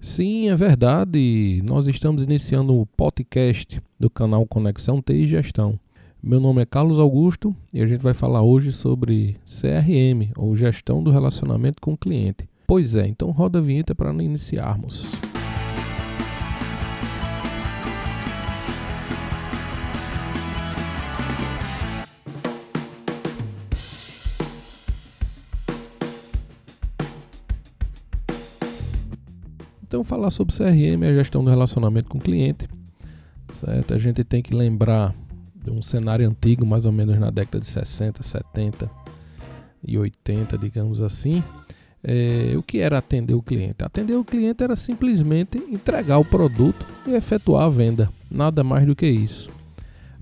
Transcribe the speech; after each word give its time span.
Sim, 0.00 0.48
é 0.48 0.56
verdade. 0.56 1.60
Nós 1.62 1.86
estamos 1.86 2.22
iniciando 2.22 2.74
o 2.74 2.86
podcast 2.86 3.82
do 3.98 4.08
canal 4.08 4.46
Conexão 4.46 5.02
TI 5.02 5.24
e 5.24 5.26
Gestão. 5.26 5.78
Meu 6.22 6.40
nome 6.40 6.62
é 6.62 6.66
Carlos 6.66 6.98
Augusto 6.98 7.54
e 7.72 7.82
a 7.82 7.86
gente 7.86 8.00
vai 8.00 8.14
falar 8.14 8.42
hoje 8.42 8.72
sobre 8.72 9.36
CRM, 9.44 10.32
ou 10.36 10.56
Gestão 10.56 11.02
do 11.02 11.10
Relacionamento 11.10 11.82
com 11.82 11.92
o 11.92 11.98
Cliente. 11.98 12.48
Pois 12.66 12.94
é, 12.94 13.06
então 13.06 13.30
roda 13.30 13.58
a 13.58 13.62
vinheta 13.62 13.94
para 13.94 14.10
iniciarmos. 14.10 15.29
Então, 29.90 30.04
falar 30.04 30.30
sobre 30.30 30.56
CRM 30.56 31.02
é 31.02 31.08
a 31.08 31.14
gestão 31.14 31.42
do 31.42 31.50
relacionamento 31.50 32.08
com 32.08 32.18
o 32.18 32.20
cliente. 32.20 32.68
Certo? 33.52 33.92
A 33.92 33.98
gente 33.98 34.22
tem 34.22 34.40
que 34.40 34.54
lembrar 34.54 35.12
de 35.52 35.68
um 35.68 35.82
cenário 35.82 36.28
antigo, 36.28 36.64
mais 36.64 36.86
ou 36.86 36.92
menos 36.92 37.18
na 37.18 37.28
década 37.28 37.58
de 37.58 37.66
60, 37.66 38.22
70 38.22 38.88
e 39.84 39.98
80, 39.98 40.56
digamos 40.56 41.02
assim. 41.02 41.42
É, 42.04 42.52
o 42.56 42.62
que 42.62 42.78
era 42.78 42.98
atender 42.98 43.34
o 43.34 43.42
cliente? 43.42 43.82
Atender 43.82 44.14
o 44.14 44.24
cliente 44.24 44.62
era 44.62 44.76
simplesmente 44.76 45.58
entregar 45.58 46.18
o 46.18 46.24
produto 46.24 46.86
e 47.04 47.10
efetuar 47.10 47.64
a 47.64 47.68
venda, 47.68 48.08
nada 48.30 48.62
mais 48.62 48.86
do 48.86 48.94
que 48.94 49.08
isso. 49.08 49.50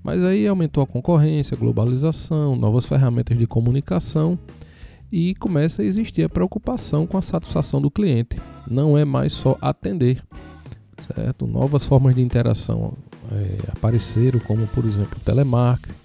Mas 0.03 0.25
aí 0.25 0.47
aumentou 0.47 0.83
a 0.83 0.87
concorrência, 0.87 1.59
globalização, 1.59 2.57
novas 2.57 2.87
ferramentas 2.87 3.37
de 3.37 3.47
comunicação 3.47 4.39
e 5.11 5.35
começa 5.35 5.83
a 5.83 5.85
existir 5.85 6.23
a 6.23 6.29
preocupação 6.29 7.07
com 7.07 7.17
a 7.17 7.23
satisfação 7.23 7.81
do 7.81 7.91
cliente. 7.91 8.41
Não 8.67 8.97
é 8.97 9.05
mais 9.05 9.33
só 9.33 9.57
atender, 9.61 10.23
certo? 11.15 11.47
Novas 11.47 11.85
formas 11.85 12.15
de 12.15 12.23
interação 12.23 12.93
é, 13.33 13.59
apareceram, 13.73 14.39
como 14.41 14.67
por 14.69 14.85
exemplo 14.85 15.17
o 15.17 15.25
telemarketing, 15.25 15.97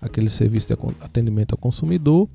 aquele 0.00 0.28
serviço 0.28 0.68
de 0.68 0.74
atendimento 1.00 1.52
ao 1.52 1.58
consumidor, 1.58 2.28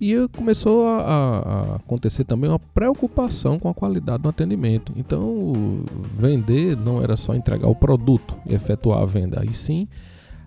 e 0.00 0.14
começou 0.34 0.86
a, 0.86 0.98
a, 0.98 1.76
acontecer 1.76 2.24
também 2.24 2.48
uma 2.48 2.58
preocupação 2.58 3.58
com 3.58 3.68
a 3.68 3.74
qualidade 3.74 4.22
do 4.22 4.30
atendimento. 4.30 4.94
Então, 4.96 5.84
vender 6.14 6.74
não 6.74 7.02
era 7.02 7.16
só 7.16 7.34
entregar 7.34 7.68
o 7.68 7.74
produto 7.74 8.34
e 8.46 8.54
efetuar 8.54 9.02
a 9.02 9.04
venda, 9.04 9.40
aí 9.40 9.54
sim 9.54 9.86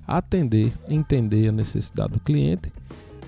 atender, 0.07 0.73
entender 0.89 1.47
a 1.47 1.51
necessidade 1.51 2.13
do 2.13 2.19
cliente 2.19 2.71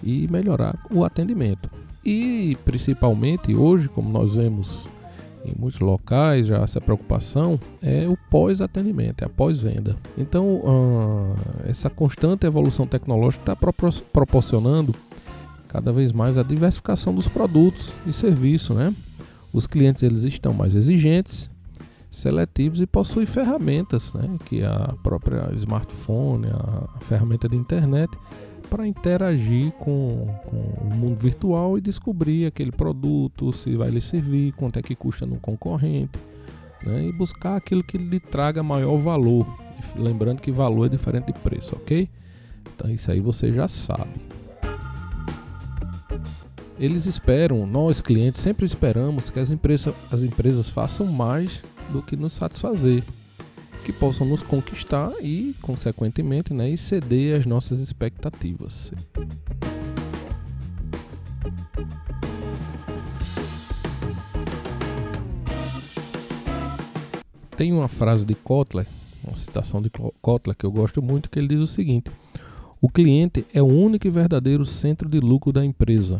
e 0.05 0.27
melhorar 0.29 0.77
o 0.91 1.03
atendimento. 1.03 1.69
E 2.05 2.55
principalmente 2.63 3.55
hoje, 3.55 3.89
como 3.89 4.09
nós 4.09 4.35
vemos 4.35 4.87
em 5.43 5.53
muitos 5.57 5.79
locais 5.79 6.47
já 6.47 6.57
essa 6.57 6.81
preocupação 6.81 7.59
é 7.81 8.07
o 8.07 8.17
pós-atendimento, 8.29 9.23
é 9.23 9.25
a 9.25 9.29
pós-venda. 9.29 9.95
Então, 10.17 10.55
uh, 10.55 11.35
essa 11.67 11.89
constante 11.89 12.45
evolução 12.45 12.87
tecnológica 12.87 13.53
está 13.53 13.73
proporcionando 14.11 14.93
cada 15.67 15.91
vez 15.91 16.11
mais 16.11 16.37
a 16.37 16.43
diversificação 16.43 17.13
dos 17.13 17.27
produtos 17.27 17.93
e 18.07 18.13
serviços, 18.13 18.75
né? 18.75 18.93
Os 19.51 19.67
clientes 19.67 20.03
eles 20.03 20.23
estão 20.23 20.53
mais 20.53 20.75
exigentes, 20.75 21.49
seletivos 22.09 22.81
e 22.81 22.85
possuem 22.85 23.25
ferramentas, 23.25 24.13
né? 24.13 24.37
Que 24.45 24.63
a 24.63 24.95
própria 25.03 25.49
smartphone, 25.55 26.47
a 26.47 26.99
ferramenta 27.01 27.47
de 27.47 27.55
internet 27.55 28.09
para 28.65 28.87
interagir 28.87 29.71
com, 29.73 30.27
com, 30.45 30.57
o 30.57 30.95
mundo 30.95 31.17
virtual 31.19 31.77
e 31.77 31.81
descobrir 31.81 32.45
aquele 32.45 32.71
produto, 32.71 33.53
se 33.53 33.75
vai 33.75 33.89
lhe 33.89 34.01
servir, 34.01 34.51
quanto 34.53 34.77
é 34.77 34.81
que 34.81 34.95
custa 34.95 35.25
no 35.25 35.37
concorrente, 35.37 36.19
né? 36.83 37.05
e 37.05 37.11
buscar 37.11 37.55
aquilo 37.55 37.83
que 37.83 37.97
lhe 37.97 38.19
traga 38.19 38.61
maior 38.63 38.97
valor. 38.97 39.47
Lembrando 39.95 40.41
que 40.41 40.51
valor 40.51 40.85
é 40.85 40.89
diferente 40.89 41.27
de 41.27 41.39
preço, 41.39 41.75
ok? 41.75 42.09
Então 42.75 42.89
isso 42.91 43.11
aí 43.11 43.19
você 43.19 43.51
já 43.51 43.67
sabe. 43.67 44.11
Eles 46.77 47.05
esperam, 47.05 47.65
nós 47.65 48.01
clientes 48.01 48.41
sempre 48.41 48.65
esperamos 48.65 49.29
que 49.29 49.39
as 49.39 49.51
empresas, 49.51 49.93
as 50.11 50.21
empresas 50.21 50.69
façam 50.69 51.05
mais 51.07 51.61
do 51.91 52.01
que 52.01 52.17
nos 52.17 52.33
satisfazer 52.33 53.03
que 53.85 53.93
possam 53.93 54.25
nos 54.25 54.41
conquistar 54.41 55.13
e, 55.21 55.55
consequentemente, 55.61 56.51
né, 56.51 56.67
exceder 56.67 57.39
as 57.39 57.45
nossas 57.45 57.79
expectativas. 57.79 58.91
Tem 67.55 67.71
uma 67.71 67.87
frase 67.87 68.25
de 68.25 68.33
Kotler, 68.33 68.87
uma 69.23 69.35
citação 69.35 69.79
de 69.83 69.91
Kotler 70.19 70.57
que 70.57 70.65
eu 70.65 70.71
gosto 70.71 70.99
muito, 70.99 71.29
que 71.29 71.37
ele 71.37 71.49
diz 71.49 71.59
o 71.59 71.67
seguinte: 71.67 72.09
O 72.81 72.89
cliente 72.89 73.45
é 73.53 73.61
o 73.61 73.67
único 73.67 74.07
e 74.07 74.09
verdadeiro 74.09 74.65
centro 74.65 75.07
de 75.07 75.19
lucro 75.19 75.53
da 75.53 75.63
empresa. 75.63 76.19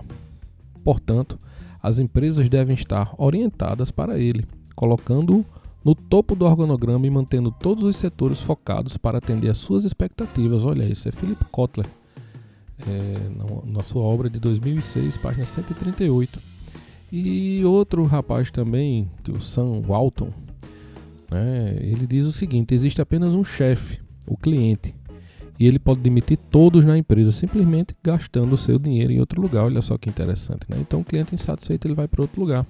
Portanto, 0.84 1.40
as 1.82 1.98
empresas 1.98 2.48
devem 2.48 2.76
estar 2.76 3.16
orientadas 3.18 3.90
para 3.90 4.20
ele, 4.20 4.46
colocando-o 4.76 5.44
no 5.86 5.94
topo 5.94 6.36
do 6.36 6.46
organograma 6.46 7.06
e 7.06 7.10
mantendo 7.12 7.52
todos 7.52 7.84
os 7.84 7.96
setores 7.96 8.42
focados 8.42 8.98
para 8.98 9.20
atender 9.20 9.52
às 9.52 9.60
suas 9.60 9.86
expectativas. 9.86 10.66
Olha 10.66 10.84
isso, 10.84 11.08
é 11.08 11.12
Philip 11.12 11.46
Kotler, 11.52 11.86
é, 12.88 13.70
na, 13.72 13.84
sua 13.84 14.02
obra 14.02 14.28
de 14.28 14.40
2006, 14.40 15.16
página 15.18 15.46
138. 15.46 16.40
E 17.12 17.64
outro 17.64 18.04
rapaz 18.04 18.50
também, 18.50 19.08
o 19.30 19.40
Sam 19.40 19.82
Walton, 19.82 20.34
né, 21.30 21.78
ele 21.80 22.08
diz 22.08 22.26
o 22.26 22.32
seguinte: 22.32 22.74
existe 22.74 23.00
apenas 23.00 23.36
um 23.36 23.44
chefe, 23.44 24.02
o 24.26 24.36
cliente, 24.36 24.96
e 25.60 25.68
ele 25.68 25.78
pode 25.78 26.00
demitir 26.00 26.40
todos 26.50 26.84
na 26.84 26.98
empresa 26.98 27.32
simplesmente 27.32 27.96
gastando 28.04 28.54
o 28.54 28.58
seu 28.58 28.80
dinheiro 28.80 29.12
em 29.12 29.20
outro 29.20 29.40
lugar. 29.40 29.66
Olha 29.66 29.84
só 29.84 30.00
que 30.00 30.10
interessante, 30.10 30.66
né? 30.68 30.78
Então 30.80 31.02
o 31.02 31.06
cliente 31.06 31.36
insatisfeito 31.36 31.88
ele 31.88 31.94
vai 31.94 32.08
para 32.08 32.24
outro 32.24 32.42
lugar. 32.42 32.66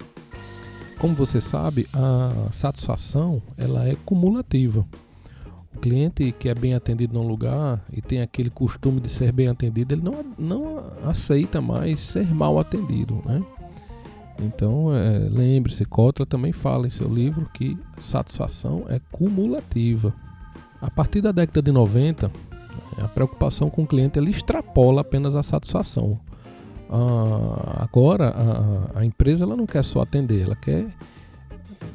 Como 0.98 1.14
você 1.14 1.40
sabe, 1.40 1.86
a 1.92 2.48
satisfação 2.52 3.42
ela 3.56 3.86
é 3.86 3.94
cumulativa. 4.04 4.86
O 5.74 5.78
cliente 5.78 6.32
que 6.32 6.48
é 6.48 6.54
bem 6.54 6.74
atendido 6.74 7.12
num 7.12 7.28
lugar 7.28 7.84
e 7.92 8.00
tem 8.00 8.22
aquele 8.22 8.48
costume 8.48 8.98
de 8.98 9.10
ser 9.10 9.30
bem 9.30 9.48
atendido, 9.48 9.92
ele 9.92 10.02
não, 10.02 10.24
não 10.38 10.84
aceita 11.04 11.60
mais 11.60 12.00
ser 12.00 12.34
mal 12.34 12.58
atendido, 12.58 13.22
né? 13.26 13.42
Então, 14.40 14.94
é, 14.94 15.18
lembre-se, 15.30 15.84
Kotler 15.84 16.26
também 16.26 16.52
fala 16.52 16.86
em 16.86 16.90
seu 16.90 17.08
livro 17.08 17.48
que 17.52 17.76
satisfação 18.00 18.84
é 18.88 19.00
cumulativa. 19.10 20.14
A 20.80 20.90
partir 20.90 21.20
da 21.20 21.32
década 21.32 21.62
de 21.62 21.72
90, 21.72 22.30
a 23.02 23.08
preocupação 23.08 23.70
com 23.70 23.82
o 23.82 23.86
cliente 23.86 24.18
ele 24.18 24.30
extrapola 24.30 25.00
apenas 25.00 25.34
a 25.34 25.42
satisfação. 25.42 26.18
Ah, 26.88 27.82
agora 27.82 28.28
a, 28.28 29.00
a, 29.00 29.04
empresa 29.04 29.44
ela 29.44 29.56
não 29.56 29.66
quer 29.66 29.82
só 29.82 30.02
atender, 30.02 30.42
ela 30.42 30.54
quer 30.54 30.86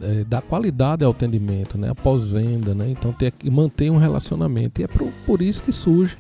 é, 0.02 0.24
dar 0.26 0.42
qualidade 0.42 1.04
ao 1.04 1.12
atendimento, 1.12 1.78
né, 1.78 1.94
pós-venda, 1.94 2.76
né, 2.76 2.90
então 2.90 3.14
tem 3.14 3.32
que 3.32 3.50
manter 3.50 3.90
um 3.90 3.98
relacionamento 3.98 4.82
e 4.82 4.84
é 4.84 4.88
por, 4.88 5.10
por 5.26 5.42
isso 5.42 5.64
que 5.64 5.72
surge 5.72 6.18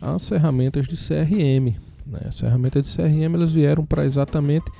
as 0.00 0.28
ferramentas 0.28 0.86
de 0.86 0.96
CRM. 0.96 1.74
Né, 2.06 2.20
as 2.28 2.38
ferramentas 2.38 2.86
de 2.86 2.96
CRM 2.96 3.34
elas 3.34 3.52
vieram 3.52 3.84
para 3.84 4.04
exatamente 4.04 4.70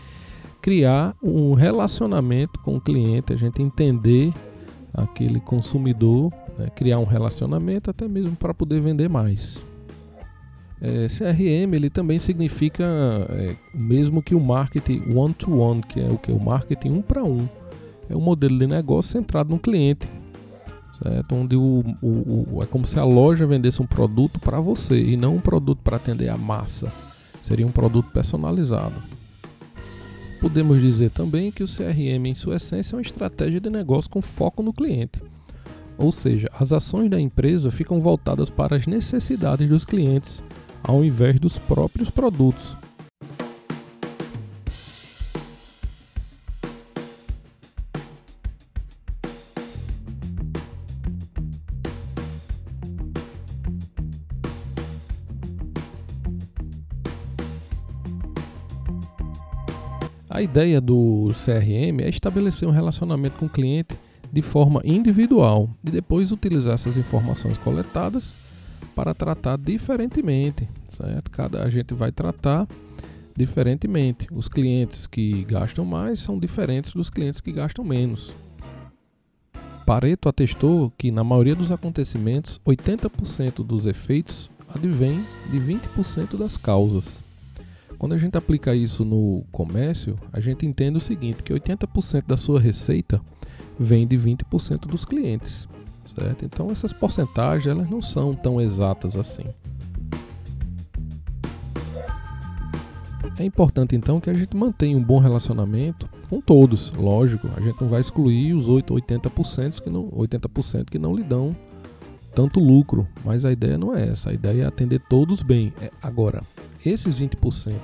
criar 0.63 1.17
um 1.21 1.55
relacionamento 1.55 2.61
com 2.61 2.77
o 2.77 2.81
cliente, 2.81 3.33
a 3.33 3.37
gente 3.37 3.61
entender 3.61 4.33
aquele 4.95 5.41
consumidor, 5.41 6.33
né, 6.57 6.71
criar 6.77 7.01
um 7.01 7.05
relacionamento 7.05 7.91
até 7.91 8.07
mesmo 8.07 8.37
para 8.37 8.55
poder 8.55 8.81
vender 8.81 9.09
mais. 9.09 9.59
É, 10.81 11.07
CRM 11.07 11.75
ele 11.75 11.89
também 11.89 12.19
significa 12.19 12.85
é, 13.31 13.57
mesmo 13.75 14.23
que 14.23 14.35
o 14.35 14.41
marketing 14.41 15.03
one-to-one, 15.15 15.81
-one, 15.81 15.87
que 15.87 16.01
é 16.01 16.09
o 16.09 16.19
que? 16.19 16.31
O 16.31 16.39
marketing 16.39 16.91
um 16.91 17.03
para 17.03 17.25
um. 17.25 17.49
É 18.09 18.17
um 18.17 18.21
modelo 18.21 18.59
de 18.59 18.67
negócio 18.67 19.13
centrado 19.13 19.51
no 19.51 19.59
cliente. 19.59 20.09
Certo? 21.03 21.35
Onde 21.35 21.57
o, 21.57 21.85
o, 22.01 22.57
o, 22.57 22.63
é 22.63 22.67
como 22.67 22.87
se 22.87 22.99
a 22.99 23.05
loja 23.05 23.47
vendesse 23.47 23.83
um 23.83 23.87
produto 23.87 24.39
para 24.39 24.61
você 24.61 24.99
e 24.99 25.17
não 25.17 25.37
um 25.37 25.41
produto 25.41 25.81
para 25.83 25.97
atender 25.97 26.29
a 26.29 26.37
massa. 26.37 26.91
Seria 27.43 27.67
um 27.67 27.73
produto 27.73 28.11
personalizado. 28.13 29.03
Podemos 30.41 30.81
dizer 30.81 31.11
também 31.11 31.51
que 31.51 31.63
o 31.63 31.67
CRM, 31.67 32.27
em 32.27 32.35
sua 32.35 32.57
essência, 32.57 32.95
é 32.95 32.97
uma 32.97 33.03
estratégia 33.03 33.61
de 33.61 33.71
negócio 33.71 34.11
com 34.11 34.23
foco 34.23 34.63
no 34.63 34.73
cliente. 34.73 35.23
Ou 35.99 36.13
seja, 36.13 36.49
as 36.59 36.73
ações 36.73 37.11
da 37.11 37.19
empresa 37.19 37.71
ficam 37.71 38.01
voltadas 38.01 38.51
para 38.51 38.77
as 38.77 38.87
necessidades 38.87 39.69
dos 39.69 39.85
clientes 39.85 40.43
ao 40.87 41.05
invés 41.05 41.41
dos 41.41 41.59
próprios 41.59 42.09
produtos. 42.11 42.77
A 60.31 60.43
ideia 60.43 60.81
do 60.83 61.31
CRM 61.33 62.03
é 62.03 62.11
estabelecer 62.11 62.69
um 62.69 62.71
relacionamento 62.71 63.39
com 63.39 63.47
o 63.47 63.49
cliente 63.49 63.99
de 64.31 64.43
forma 64.43 64.83
individual 64.85 65.69
e 65.83 65.91
depois 65.91 66.31
utilizar 66.31 66.75
essas 66.75 66.97
informações 66.97 67.57
coletadas 67.57 68.35
para 68.95 69.15
tratar 69.15 69.57
diferentemente, 69.57 70.69
certo? 70.95 71.31
Cada 71.31 71.63
a 71.63 71.69
gente 71.69 71.95
vai 71.95 72.13
tratar 72.13 72.67
diferentemente. 73.37 74.27
Os 74.33 74.49
clientes 74.49 75.07
que 75.07 75.45
gastam 75.45 75.85
mais 75.85 76.21
são 76.21 76.39
diferentes 76.39 76.93
dos 76.93 77.11
clientes 77.11 77.41
que 77.41 77.53
gastam 77.53 77.85
menos. 77.85 78.33
Pareto 79.85 80.29
atestou 80.29 80.93
que 80.99 81.13
na 81.13 81.23
maioria 81.23 81.55
dos 81.55 81.71
acontecimentos, 81.71 82.61
80% 82.67 83.65
dos 83.65 83.87
efeitos 83.87 84.51
advém 84.69 85.25
de 85.49 85.59
20% 85.59 86.37
das 86.37 86.57
causas. 86.57 87.23
Quando 87.97 88.13
a 88.13 88.19
gente 88.19 88.37
aplica 88.37 88.75
isso 88.75 89.05
no 89.05 89.45
comércio, 89.53 90.19
a 90.33 90.41
gente 90.41 90.67
entende 90.67 90.99
o 90.99 91.01
seguinte, 91.01 91.43
que 91.43 91.53
80% 91.53 92.27
da 92.27 92.37
sua 92.37 92.61
receita 92.61 93.21
vem 93.79 94.07
de 94.07 94.17
20% 94.19 94.81
dos 94.81 95.05
clientes, 95.05 95.69
certo? 96.15 96.45
Então 96.45 96.71
essas 96.71 96.93
porcentagens 96.93 97.67
elas 97.67 97.89
não 97.89 98.03
são 98.03 98.35
tão 98.35 98.61
exatas 98.61 99.17
assim. 99.17 99.47
É 103.39 103.45
importante 103.45 103.95
então 103.95 104.19
que 104.19 104.31
a 104.31 104.35
gente 104.35 104.57
mantenha 104.57 104.97
um 104.97 105.03
bom 105.03 105.19
relacionamento 105.19 106.09
com 106.29 106.41
todos, 106.41 106.91
lógico. 106.93 107.49
A 107.57 107.61
gente 107.61 107.81
não 107.81 107.89
vai 107.89 108.01
excluir 108.01 108.55
os 108.55 108.67
8, 108.67 108.95
80% 108.95 109.83
que 109.83 109.91
não, 109.91 110.09
80% 110.11 110.87
que 110.87 110.99
não 110.99 111.15
lhe 111.15 111.23
dão 111.23 111.55
tanto 112.35 112.61
lucro, 112.61 113.09
mas 113.25 113.45
a 113.45 113.53
ideia 113.53 113.79
não 113.79 113.95
é 113.95 114.09
essa. 114.09 114.31
A 114.31 114.33
ideia 114.33 114.65
é 114.65 114.67
atender 114.67 115.01
todos 115.09 115.43
bem. 115.43 115.73
É, 115.81 115.91
agora, 116.03 116.43
esses 116.85 117.19
20% 117.19 117.75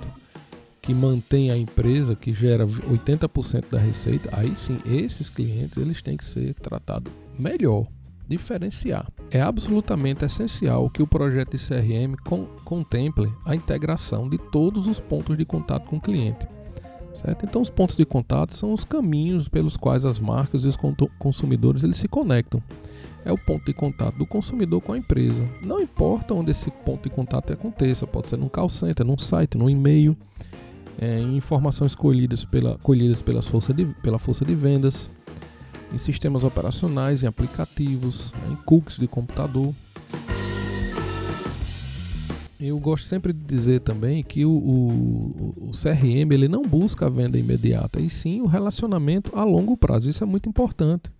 que 0.80 0.92
mantém 0.92 1.50
a 1.50 1.56
empresa, 1.56 2.16
que 2.16 2.34
gera 2.34 2.66
80% 2.66 3.70
da 3.70 3.78
receita, 3.78 4.28
aí 4.32 4.54
sim, 4.56 4.78
esses 4.84 5.30
clientes 5.30 5.76
eles 5.76 6.02
têm 6.02 6.16
que 6.16 6.24
ser 6.24 6.54
tratados 6.54 7.12
melhor, 7.38 7.86
diferenciar. 8.28 9.06
É 9.34 9.40
absolutamente 9.40 10.26
essencial 10.26 10.90
que 10.90 11.02
o 11.02 11.06
projeto 11.06 11.56
de 11.56 11.66
CRM 11.66 12.14
con 12.22 12.44
contemple 12.66 13.32
a 13.46 13.54
integração 13.54 14.28
de 14.28 14.36
todos 14.36 14.86
os 14.86 15.00
pontos 15.00 15.38
de 15.38 15.44
contato 15.46 15.86
com 15.86 15.96
o 15.96 16.00
cliente. 16.00 16.46
Certo? 17.14 17.46
Então, 17.46 17.62
os 17.62 17.70
pontos 17.70 17.96
de 17.96 18.04
contato 18.04 18.54
são 18.54 18.74
os 18.74 18.84
caminhos 18.84 19.48
pelos 19.48 19.74
quais 19.74 20.04
as 20.04 20.20
marcas 20.20 20.64
e 20.64 20.68
os 20.68 20.78
consumidores 21.18 21.82
eles 21.82 21.96
se 21.96 22.08
conectam. 22.08 22.62
É 23.24 23.32
o 23.32 23.38
ponto 23.38 23.64
de 23.64 23.72
contato 23.72 24.18
do 24.18 24.26
consumidor 24.26 24.82
com 24.82 24.92
a 24.92 24.98
empresa. 24.98 25.48
Não 25.64 25.80
importa 25.80 26.34
onde 26.34 26.50
esse 26.50 26.70
ponto 26.70 27.08
de 27.08 27.14
contato 27.14 27.54
aconteça, 27.54 28.06
pode 28.06 28.28
ser 28.28 28.36
num 28.36 28.48
call 28.50 28.68
center, 28.68 29.06
num 29.06 29.16
site, 29.16 29.56
num 29.56 29.70
e-mail, 29.70 30.14
é, 30.98 31.20
informações 31.20 31.94
colhidas, 31.94 32.44
pela, 32.44 32.76
colhidas 32.82 33.22
força 33.46 33.72
de, 33.72 33.86
pela 34.02 34.18
força 34.18 34.44
de 34.44 34.54
vendas, 34.54 35.08
em 35.92 35.98
sistemas 35.98 36.44
operacionais, 36.44 37.22
em 37.22 37.26
aplicativos, 37.26 38.32
né, 38.32 38.52
em 38.52 38.56
cookies 38.64 38.98
de 38.98 39.06
computador. 39.06 39.74
Eu 42.58 42.78
gosto 42.78 43.06
sempre 43.06 43.32
de 43.32 43.44
dizer 43.44 43.80
também 43.80 44.22
que 44.22 44.44
o, 44.44 44.52
o, 44.52 45.54
o, 45.68 45.70
CRM 45.72 46.32
ele 46.32 46.46
não 46.46 46.62
busca 46.62 47.06
a 47.06 47.08
venda 47.08 47.36
imediata, 47.36 48.00
e 48.00 48.08
sim 48.08 48.40
o 48.40 48.46
relacionamento 48.46 49.32
a 49.36 49.44
longo 49.44 49.76
prazo. 49.76 50.08
Isso 50.08 50.22
é 50.22 50.26
muito 50.26 50.48
importante. 50.48 51.10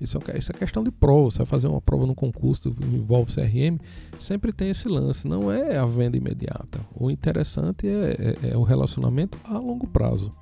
Isso 0.00 0.18
é, 0.26 0.38
isso 0.38 0.50
é 0.50 0.58
questão 0.58 0.82
de 0.82 0.90
prova. 0.90 1.30
Você 1.30 1.38
vai 1.38 1.46
fazer 1.46 1.68
uma 1.68 1.80
prova 1.80 2.04
no 2.04 2.16
concurso 2.16 2.72
que 2.72 2.84
envolve 2.84 3.32
CRM, 3.32 3.78
sempre 4.18 4.52
tem 4.52 4.70
esse 4.70 4.88
lance. 4.88 5.26
Não 5.26 5.52
é 5.52 5.76
a 5.76 5.86
venda 5.86 6.16
imediata. 6.16 6.80
O 6.94 7.10
interessante 7.10 7.86
é, 7.86 8.36
é, 8.42 8.50
é 8.50 8.56
o 8.56 8.62
relacionamento 8.62 9.38
a 9.44 9.56
longo 9.56 9.86
prazo. 9.86 10.32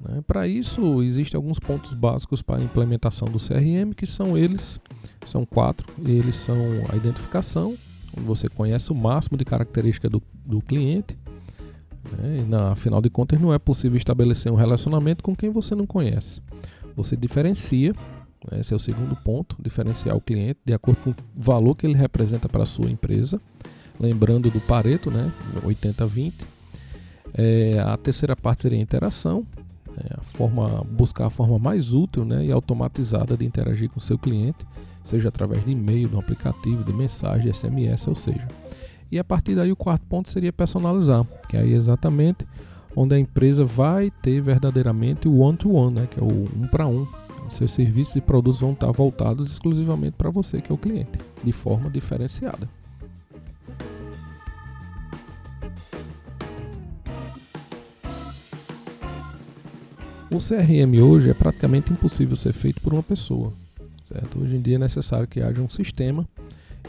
Né? 0.00 0.22
Para 0.26 0.46
isso, 0.46 1.02
existem 1.02 1.36
alguns 1.36 1.58
pontos 1.58 1.94
básicos 1.94 2.42
para 2.42 2.60
a 2.60 2.64
implementação 2.64 3.28
do 3.28 3.38
CRM, 3.38 3.92
que 3.94 4.06
são 4.06 4.36
eles, 4.36 4.80
são 5.26 5.44
quatro. 5.44 5.86
Eles 6.04 6.36
são 6.36 6.56
a 6.90 6.96
identificação, 6.96 7.76
onde 8.16 8.26
você 8.26 8.48
conhece 8.48 8.92
o 8.92 8.94
máximo 8.94 9.36
de 9.36 9.44
característica 9.44 10.08
do, 10.08 10.22
do 10.44 10.60
cliente. 10.60 11.18
Né? 12.18 12.38
E 12.38 12.42
na, 12.42 12.72
afinal 12.72 13.00
de 13.00 13.10
contas, 13.10 13.40
não 13.40 13.52
é 13.52 13.58
possível 13.58 13.96
estabelecer 13.96 14.50
um 14.50 14.56
relacionamento 14.56 15.22
com 15.22 15.34
quem 15.34 15.50
você 15.50 15.74
não 15.74 15.86
conhece. 15.86 16.40
Você 16.94 17.16
diferencia 17.16 17.92
esse 18.52 18.72
é 18.72 18.76
o 18.76 18.78
segundo 18.78 19.16
ponto, 19.16 19.56
diferenciar 19.60 20.16
o 20.16 20.20
cliente 20.20 20.60
de 20.64 20.72
acordo 20.72 20.98
com 21.02 21.10
o 21.10 21.14
valor 21.34 21.74
que 21.74 21.86
ele 21.86 21.96
representa 21.96 22.48
para 22.48 22.62
a 22.62 22.66
sua 22.66 22.90
empresa. 22.90 23.40
Lembrando 23.98 24.50
do 24.50 24.60
Pareto, 24.60 25.10
né, 25.10 25.32
80-20. 25.64 26.32
É, 27.34 27.78
a 27.80 27.96
terceira 27.96 28.36
parte 28.36 28.62
seria 28.62 28.78
a 28.78 28.82
interação, 28.82 29.44
é, 29.98 30.14
a 30.16 30.20
forma, 30.20 30.84
buscar 30.90 31.26
a 31.26 31.30
forma 31.30 31.58
mais 31.58 31.92
útil 31.92 32.24
né, 32.24 32.44
e 32.44 32.52
automatizada 32.52 33.36
de 33.36 33.44
interagir 33.44 33.88
com 33.90 33.98
o 33.98 34.02
seu 34.02 34.18
cliente, 34.18 34.66
seja 35.04 35.28
através 35.28 35.64
de 35.64 35.70
e-mail, 35.70 36.08
de 36.08 36.16
um 36.16 36.18
aplicativo, 36.18 36.84
de 36.84 36.92
mensagem, 36.92 37.52
SMS, 37.52 38.06
ou 38.08 38.14
seja. 38.14 38.46
E 39.10 39.18
a 39.18 39.24
partir 39.24 39.54
daí 39.54 39.70
o 39.70 39.76
quarto 39.76 40.04
ponto 40.06 40.28
seria 40.28 40.52
personalizar, 40.52 41.24
que 41.48 41.56
aí 41.56 41.72
é 41.72 41.76
exatamente 41.76 42.46
onde 42.94 43.14
a 43.14 43.18
empresa 43.18 43.64
vai 43.64 44.10
ter 44.22 44.40
verdadeiramente 44.40 45.28
o 45.28 45.38
one-to-one, 45.38 45.94
-one, 45.94 46.00
né, 46.00 46.08
que 46.10 46.18
é 46.18 46.22
o 46.22 46.44
um 46.56 46.66
para 46.66 46.86
um, 46.86 47.06
seus 47.50 47.70
serviços 47.70 48.16
e 48.16 48.20
produtos 48.20 48.60
vão 48.60 48.72
estar 48.72 48.90
voltados 48.90 49.52
exclusivamente 49.52 50.16
para 50.16 50.30
você, 50.30 50.60
que 50.60 50.72
é 50.72 50.74
o 50.74 50.78
cliente, 50.78 51.18
de 51.44 51.52
forma 51.52 51.88
diferenciada. 51.90 52.68
O 60.36 60.38
CRM 60.38 61.00
hoje 61.02 61.30
é 61.30 61.34
praticamente 61.34 61.90
impossível 61.90 62.36
ser 62.36 62.52
feito 62.52 62.78
por 62.82 62.92
uma 62.92 63.02
pessoa. 63.02 63.54
Certo? 64.06 64.38
Hoje 64.38 64.54
em 64.54 64.60
dia 64.60 64.74
é 64.74 64.78
necessário 64.78 65.26
que 65.26 65.40
haja 65.40 65.62
um 65.62 65.68
sistema 65.70 66.28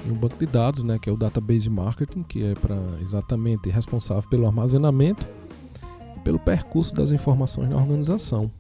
e 0.06 0.12
um 0.12 0.16
banco 0.16 0.36
de 0.38 0.46
dados, 0.46 0.84
né, 0.84 1.00
que 1.02 1.10
é 1.10 1.14
o 1.14 1.16
Database 1.16 1.70
Marketing, 1.70 2.24
que 2.24 2.44
é 2.44 2.54
para 2.56 2.76
exatamente 3.02 3.70
responsável 3.70 4.30
pelo 4.30 4.46
armazenamento 4.46 5.26
e 6.18 6.20
pelo 6.20 6.38
percurso 6.38 6.94
das 6.94 7.12
informações 7.12 7.70
na 7.70 7.78
organização. 7.78 8.52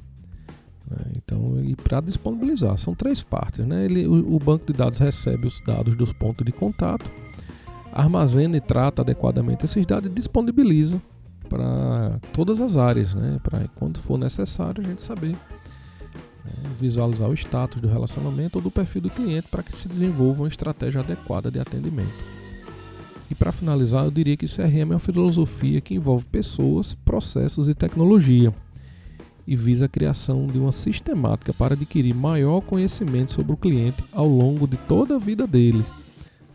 Né? 0.90 0.98
Então, 1.18 1.62
e 1.66 1.76
para 1.76 2.00
disponibilizar, 2.00 2.78
são 2.78 2.96
três 2.96 3.22
partes. 3.22 3.68
Né? 3.68 3.84
Ele, 3.84 4.08
o, 4.08 4.36
o, 4.36 4.40
banco 4.40 4.72
de 4.72 4.72
dados 4.72 5.00
recebe 5.00 5.48
os 5.48 5.62
dados 5.68 5.98
dos 5.98 6.14
pontos 6.14 6.46
de 6.46 6.54
contato, 6.54 7.12
armazena 7.92 8.56
e 8.56 8.62
trata 8.62 9.02
adequadamente 9.02 9.66
esses 9.66 9.86
dados 9.86 10.10
e 10.10 10.14
disponibiliza 10.14 11.02
para 11.48 12.20
todas 12.34 12.60
as 12.60 12.78
áreas, 12.78 13.14
né? 13.14 13.40
para 13.42 13.68
quando 13.76 14.00
for 14.00 14.18
necessário 14.18 14.84
a 14.84 14.88
gente 14.88 15.02
saber 15.02 15.32
né? 15.32 16.52
visualizar 16.80 17.30
o 17.30 17.34
status 17.34 17.82
do 17.82 17.88
relacionamento 17.88 18.58
ou 18.58 18.62
do 18.62 18.72
perfil 18.72 19.02
do 19.02 19.10
cliente 19.10 19.48
para 19.50 19.64
que 19.64 19.76
se 19.78 19.88
desenvolva 19.88 20.44
uma 20.44 20.48
estratégia 20.48 21.02
adequada 21.02 21.50
de 21.50 21.60
atendimento. 21.60 22.38
E 23.30 23.36
para 23.36 23.52
finalizar, 23.52 24.06
eu 24.06 24.12
diria 24.12 24.38
que 24.38 24.46
CRM 24.46 24.82
é 24.82 24.96
uma 24.96 25.00
filosofia 25.00 25.82
que 25.82 25.96
envolve 25.96 26.26
pessoas, 26.26 26.94
processos 26.94 27.68
e 27.68 27.76
tecnologia 27.76 28.54
e 29.46 29.56
visa 29.56 29.86
a 29.86 29.90
criação 29.90 30.46
de 30.46 30.58
uma 30.58 30.72
sistemática 30.72 31.54
para 31.54 31.74
adquirir 31.74 32.14
maior 32.14 32.62
conhecimento 32.62 33.32
sobre 33.32 33.54
o 33.54 33.58
cliente 33.58 34.04
ao 34.12 34.28
longo 34.28 34.68
de 34.68 34.76
toda 34.76 35.16
a 35.16 35.20
vida 35.20 35.48
dele, 35.48 35.84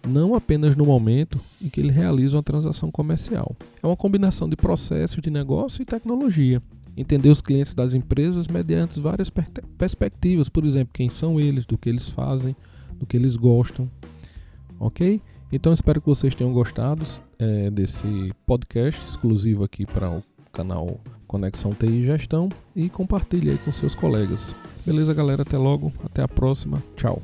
não 0.07 0.35
apenas 0.35 0.77
no 0.77 0.85
momento 0.85 1.41
em 1.61 1.69
que 1.69 1.81
ele 1.81 1.91
realiza 1.91 2.37
uma 2.37 2.43
transação 2.43 2.91
comercial. 2.91 3.55
É 3.83 3.87
uma 3.87 3.97
combinação 3.97 4.49
de 4.49 4.57
processos 4.57 5.23
de 5.23 5.31
negócio 5.31 5.83
e 5.83 5.85
tecnologia. 5.85 6.63
Entender 6.97 7.31
os 7.31 7.41
clientes 7.41 7.73
das 7.73 7.95
empresas 7.95 8.47
mediante 8.49 9.01
várias 9.01 9.31
per 9.31 9.47
perspectivas, 9.79 10.49
por 10.49 10.65
exemplo, 10.65 10.93
quem 10.93 11.09
são 11.09 11.41
eles, 11.41 11.65
do 11.65 11.79
que 11.79 11.89
eles 11.89 12.09
fazem, 12.09 12.55
do 12.99 13.07
que 13.07 13.17
eles 13.17 13.37
gostam. 13.37 13.89
Ok? 14.79 15.21
Então 15.51 15.73
espero 15.73 16.01
que 16.01 16.07
vocês 16.07 16.35
tenham 16.35 16.53
gostado 16.53 17.05
é, 17.39 17.71
desse 17.71 18.33
podcast 18.47 19.03
exclusivo 19.09 19.65
aqui 19.65 19.87
para 19.87 20.11
o 20.11 20.23
canal 20.53 21.01
Conexão 21.27 21.73
TI 21.73 22.05
Gestão 22.05 22.49
e 22.77 22.89
compartilhe 22.91 23.51
aí 23.51 23.59
com 23.59 23.73
seus 23.73 23.95
colegas. 23.95 24.55
Beleza, 24.85 25.15
galera? 25.15 25.43
Até 25.43 25.57
logo, 25.57 25.93
até 26.05 26.23
a 26.23 26.29
próxima. 26.29 26.83
Tchau. 26.97 27.23